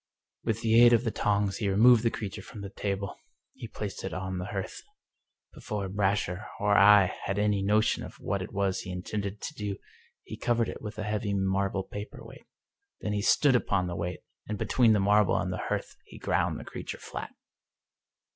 [0.43, 3.17] With the aid of the tongs he removed the creature from the table.
[3.53, 4.81] He placed it on the hearth.
[5.53, 9.77] Before Brasher or I had a notion of what it was he intended to do
[10.23, 12.47] he covered it with a heavy marble paper weight.
[13.01, 16.59] Then he stood upon the weight, and between the marble and the hearth he ground
[16.59, 17.35] the creature flat.